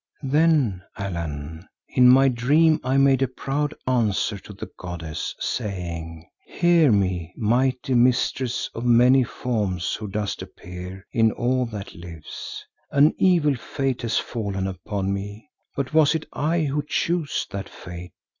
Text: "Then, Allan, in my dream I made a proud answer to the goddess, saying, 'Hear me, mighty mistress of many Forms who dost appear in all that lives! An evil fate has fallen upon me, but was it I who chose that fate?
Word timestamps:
"Then, 0.23 0.81
Allan, 0.97 1.67
in 1.87 2.09
my 2.09 2.27
dream 2.27 2.79
I 2.83 2.97
made 2.97 3.21
a 3.21 3.27
proud 3.27 3.75
answer 3.85 4.39
to 4.39 4.51
the 4.51 4.67
goddess, 4.79 5.35
saying, 5.37 6.27
'Hear 6.47 6.91
me, 6.91 7.31
mighty 7.37 7.93
mistress 7.93 8.67
of 8.73 8.83
many 8.83 9.23
Forms 9.23 9.93
who 9.93 10.07
dost 10.07 10.41
appear 10.41 11.05
in 11.13 11.31
all 11.31 11.67
that 11.67 11.93
lives! 11.93 12.65
An 12.89 13.13
evil 13.19 13.53
fate 13.53 14.01
has 14.01 14.17
fallen 14.17 14.65
upon 14.65 15.13
me, 15.13 15.47
but 15.75 15.93
was 15.93 16.15
it 16.15 16.25
I 16.33 16.61
who 16.63 16.81
chose 16.81 17.45
that 17.51 17.69
fate? 17.69 18.11